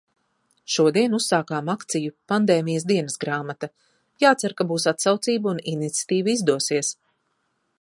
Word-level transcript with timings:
Šodien 0.75 1.11
uzsākām 1.17 1.67
akciju 1.73 2.13
"Pandēmijas 2.31 2.87
dienasgrāmata". 2.91 3.69
Jācer, 4.25 4.57
ka 4.61 4.67
būs 4.73 4.89
atsaucība 4.93 5.53
un 5.53 5.63
iniciatīva 5.75 6.35
izdosies. 6.37 6.91